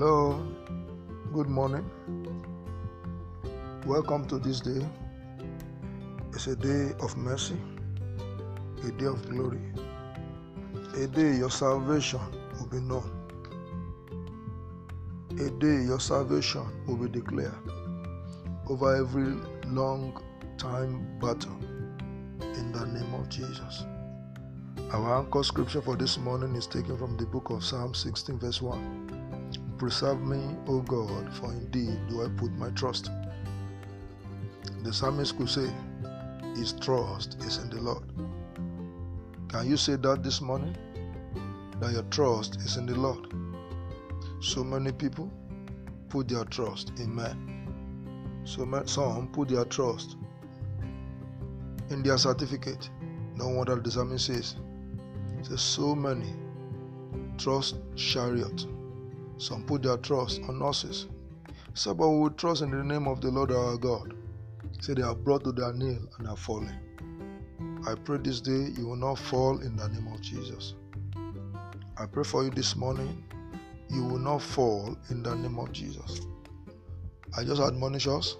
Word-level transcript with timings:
Hello, 0.00 0.40
good 1.34 1.48
morning. 1.48 1.84
Welcome 3.84 4.28
to 4.28 4.38
this 4.38 4.60
day. 4.60 4.86
It's 6.32 6.46
a 6.46 6.54
day 6.54 6.92
of 7.00 7.16
mercy, 7.16 7.56
a 8.84 8.92
day 8.92 9.06
of 9.06 9.28
glory, 9.28 9.58
a 10.94 11.08
day 11.08 11.34
your 11.34 11.50
salvation 11.50 12.20
will 12.60 12.68
be 12.68 12.78
known, 12.78 13.10
a 15.32 15.50
day 15.58 15.82
your 15.84 15.98
salvation 15.98 16.64
will 16.86 16.96
be 16.96 17.08
declared 17.08 17.58
over 18.68 18.94
every 18.94 19.34
long 19.66 20.22
time 20.58 21.18
battle 21.18 21.58
in 22.40 22.70
the 22.70 22.86
name 22.86 23.14
of 23.14 23.28
Jesus. 23.28 23.82
Our 24.92 25.18
anchor 25.18 25.42
scripture 25.42 25.82
for 25.82 25.96
this 25.96 26.18
morning 26.18 26.54
is 26.54 26.68
taken 26.68 26.96
from 26.96 27.16
the 27.16 27.26
book 27.26 27.50
of 27.50 27.64
Psalm 27.64 27.94
16, 27.94 28.38
verse 28.38 28.62
1. 28.62 29.27
Preserve 29.78 30.20
me, 30.20 30.56
O 30.66 30.80
God, 30.80 31.32
for 31.34 31.52
indeed 31.52 32.00
do 32.08 32.24
I 32.24 32.28
put 32.36 32.50
my 32.52 32.68
trust. 32.70 33.10
The 34.82 34.92
psalmist 34.92 35.38
could 35.38 35.48
say, 35.48 35.70
His 36.56 36.72
trust 36.72 37.36
is 37.42 37.58
in 37.58 37.70
the 37.70 37.80
Lord. 37.80 38.02
Can 39.48 39.70
you 39.70 39.76
say 39.76 39.94
that 39.94 40.24
this 40.24 40.40
morning? 40.40 40.76
That 41.80 41.92
your 41.92 42.02
trust 42.04 42.56
is 42.56 42.76
in 42.76 42.86
the 42.86 42.96
Lord. 42.96 43.32
So 44.40 44.64
many 44.64 44.90
people 44.90 45.30
put 46.08 46.26
their 46.28 46.44
trust 46.44 46.92
in 46.98 47.14
man. 47.14 48.42
So 48.44 48.66
some 48.86 49.28
put 49.28 49.48
their 49.50 49.64
trust 49.64 50.16
in 51.90 52.02
their 52.02 52.18
certificate. 52.18 52.90
No 53.36 53.48
wonder 53.48 53.76
the 53.76 53.92
psalmist 53.92 54.26
says, 54.26 54.56
says 55.42 55.60
so 55.60 55.94
many 55.94 56.34
trust 57.36 57.76
chariot. 57.94 58.66
Some 59.38 59.64
put 59.64 59.82
their 59.82 59.96
trust 59.96 60.42
on 60.48 60.60
horses. 60.60 61.06
So, 61.74 61.94
but 61.94 62.08
we 62.08 62.18
will 62.18 62.30
trust 62.30 62.62
in 62.62 62.70
the 62.70 62.82
name 62.82 63.06
of 63.06 63.20
the 63.20 63.30
Lord 63.30 63.52
our 63.52 63.76
God. 63.76 64.14
Say 64.80 64.94
they 64.94 65.02
are 65.02 65.14
brought 65.14 65.44
to 65.44 65.52
their 65.52 65.72
knee 65.72 65.98
and 66.18 66.28
are 66.28 66.36
falling. 66.36 66.74
I 67.86 67.94
pray 67.94 68.18
this 68.18 68.40
day 68.40 68.68
you 68.76 68.88
will 68.88 68.96
not 68.96 69.18
fall 69.18 69.60
in 69.60 69.76
the 69.76 69.88
name 69.88 70.08
of 70.12 70.20
Jesus. 70.20 70.74
I 71.96 72.06
pray 72.06 72.24
for 72.24 72.44
you 72.44 72.50
this 72.50 72.76
morning, 72.76 73.24
you 73.88 74.04
will 74.04 74.18
not 74.18 74.42
fall 74.42 74.96
in 75.10 75.22
the 75.22 75.34
name 75.34 75.58
of 75.58 75.72
Jesus. 75.72 76.20
I 77.36 77.44
just 77.44 77.62
admonish 77.62 78.06
us, 78.06 78.36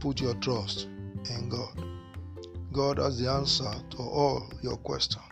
put 0.00 0.20
your 0.20 0.34
trust 0.34 0.88
in 1.30 1.48
God. 1.48 1.84
God 2.72 2.98
has 2.98 3.18
the 3.18 3.30
answer 3.30 3.70
to 3.90 3.98
all 3.98 4.50
your 4.62 4.76
questions. 4.78 5.24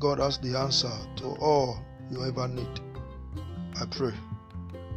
God 0.00 0.18
has 0.18 0.38
the 0.38 0.58
answer 0.58 0.90
to 1.16 1.26
all 1.40 1.78
you 2.10 2.24
ever 2.24 2.48
need. 2.48 2.91
I 3.82 3.86
pray 3.86 4.12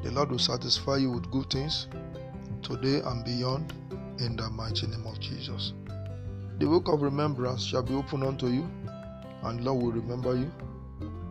the 0.03 0.11
Lord 0.11 0.30
will 0.30 0.38
satisfy 0.38 0.97
you 0.97 1.09
with 1.09 1.31
good 1.31 1.50
things 1.50 1.88
today 2.61 3.02
and 3.03 3.25
beyond 3.25 3.73
in 4.19 4.36
the 4.36 4.47
mighty 4.52 4.86
name 4.86 5.08
of 5.08 5.19
Jesus. 5.19 5.73
The 6.59 6.67
book 6.67 6.88
of 6.89 7.02
remembrance 7.02 7.66
shall 7.66 7.81
be 7.81 7.95
opened 7.95 8.23
unto 8.23 8.45
you, 8.45 8.69
and 9.42 9.59
the 9.59 9.64
Lord 9.64 9.81
will 9.81 9.92
remember 9.92 10.36
you, 10.36 10.52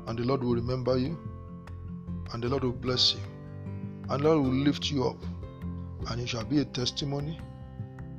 and 0.09 0.19
the 0.19 0.25
Lord 0.25 0.43
will 0.43 0.57
remember 0.57 0.99
you, 0.99 1.17
and 2.33 2.43
the 2.43 2.49
Lord 2.49 2.65
will 2.65 2.73
bless 2.73 3.15
you, 3.15 3.21
and 4.11 4.21
the 4.21 4.29
Lord 4.29 4.43
will 4.43 4.65
lift 4.65 4.91
you 4.91 5.05
up, 5.05 5.25
and 6.11 6.21
it 6.21 6.29
shall 6.29 6.45
be 6.45 6.59
a 6.59 6.65
testimony 6.65 7.39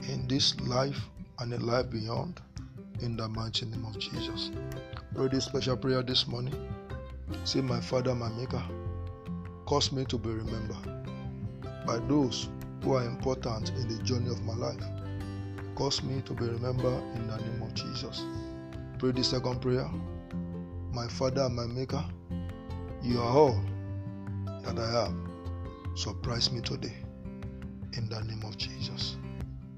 in 0.08 0.30
this 0.30 0.58
life 0.62 1.10
and 1.40 1.54
a 1.54 1.58
life 1.58 1.90
beyond 1.90 2.40
in 3.02 3.18
the 3.18 3.28
mighty 3.28 3.66
name 3.66 3.84
of 3.84 4.00
Jesus. 4.00 4.52
Pray 5.14 5.28
this 5.28 5.44
special 5.44 5.76
prayer 5.76 6.04
this 6.04 6.26
morning. 6.26 6.56
Say, 7.44 7.60
My 7.60 7.82
Father, 7.82 8.16
my 8.16 8.30
Maker, 8.30 8.64
cause 9.66 9.92
me 9.92 10.06
to 10.06 10.18
be 10.18 10.30
remembered 10.30 11.06
by 11.86 11.98
those 12.08 12.50
who 12.84 12.94
are 12.94 13.04
important 13.04 13.70
in 13.72 13.88
the 13.88 14.02
journey 14.04 14.30
of 14.30 14.44
my 14.44 14.56
life. 14.56 14.84
Cause 15.76 16.04
me 16.04 16.22
to 16.22 16.34
be 16.34 16.46
remembered 16.46 17.04
in 17.16 17.28
the 17.28 17.38
name 17.38 17.62
of 17.62 17.74
Jesus. 17.74 18.24
Pray 19.00 19.12
the 19.12 19.24
second 19.24 19.62
prayer. 19.62 19.90
My 20.94 21.08
Father 21.08 21.42
and 21.42 21.56
my 21.56 21.66
Maker, 21.66 22.04
you 23.02 23.20
are 23.20 23.30
all 23.38 23.62
that 24.64 24.80
I 24.80 24.92
have. 24.92 25.14
Surprise 25.96 26.52
me 26.52 26.62
today 26.62 26.94
in 27.94 28.08
the 28.10 28.22
name 28.22 28.44
of 28.44 28.58
Jesus. 28.58 29.18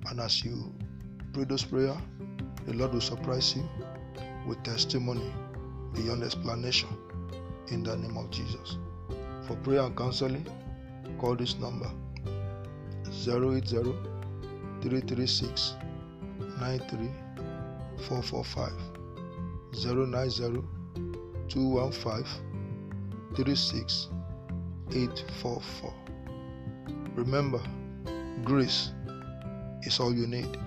And 0.10 0.20
as 0.20 0.44
you 0.44 0.74
pray 1.34 1.46
those 1.46 1.64
prayer, 1.64 1.96
the 2.66 2.74
Lord 2.74 2.94
will 2.94 3.02
surprise 3.02 3.56
you 3.56 3.68
with 4.48 4.62
testimony 4.64 5.34
beyond 5.94 6.24
explanation 6.24 6.90
in 7.70 7.84
the 7.84 7.96
name 7.96 8.18
of 8.18 8.30
Jesus. 8.30 8.78
For 9.48 9.56
prayer 9.58 9.82
and 9.82 9.96
counseling, 9.96 10.46
call 11.20 11.36
this 11.38 11.56
number 11.56 11.90
080 13.06 13.94
336 14.82 15.76
93445 16.60 18.74
090 19.72 20.64
215 21.48 22.26
36 23.36 24.10
844. 24.92 25.94
Remember, 27.16 27.62
grace 28.44 28.92
is 29.84 29.98
all 30.02 30.14
you 30.14 30.28
need, 30.28 30.58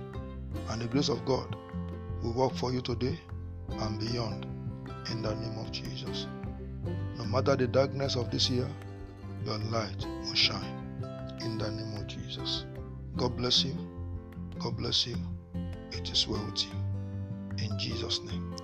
and 0.71 0.81
the 0.81 0.87
grace 0.87 1.11
of 1.11 1.23
God 1.27 1.55
will 2.23 2.33
work 2.33 2.55
for 2.55 2.73
you 2.73 2.81
today 2.81 3.21
and 3.69 4.01
beyond 4.01 4.47
in 5.11 5.21
the 5.21 5.35
name 5.35 5.59
of 5.59 5.71
Jesus. 5.71 6.27
No 7.17 7.25
matter 7.25 7.57
the 7.57 7.67
darkness 7.67 8.17
of 8.17 8.31
this 8.31 8.51
year, 8.51 8.69
your 9.45 9.59
light 9.59 10.07
will 10.25 10.35
shine 10.35 10.81
in 11.41 11.59
the 11.59 11.71
name 11.71 11.97
of 11.97 12.07
Jesus. 12.07 12.65
God 13.17 13.37
bless 13.37 13.65
you. 13.65 13.75
God 14.59 14.77
bless 14.77 15.07
you. 15.07 15.17
It 15.93 16.11
is 16.11 16.27
well 16.29 16.45
with 16.47 16.65
you. 16.65 17.65
In 17.65 17.79
Jesus' 17.79 18.21
name. 18.23 18.55